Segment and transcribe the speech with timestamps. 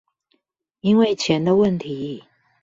[0.79, 2.23] 因為錢的問題